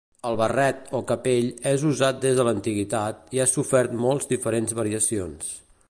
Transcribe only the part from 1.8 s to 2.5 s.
usat des de